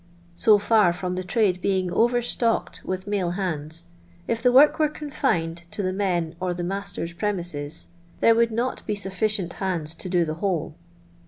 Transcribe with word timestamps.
So 0.35 0.57
far 0.57 0.93
from 0.93 1.13
the 1.13 1.23
trade 1.23 1.59
I 1.59 1.61
being 1.61 1.91
over 1.91 2.23
stocked 2.23 2.81
with 2.83 3.05
male 3.05 3.29
hands, 3.37 3.85
if 4.27 4.41
the 4.41 4.51
work 4.51 4.77
I 4.79 4.79
were 4.79 4.89
contined 4.89 5.65
to 5.69 5.83
the 5.83 5.93
men 5.93 6.35
or 6.39 6.55
the 6.55 6.63
masters* 6.63 7.13
premises, 7.13 7.87
there 8.19 8.33
would 8.33 8.51
not 8.51 8.83
be 8.87 8.95
sutficicnt 8.95 9.53
hands 9.61 9.93
to 9.93 10.09
do 10.09 10.25
the 10.25 10.33
whole." 10.41 10.73